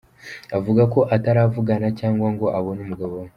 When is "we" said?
3.23-3.29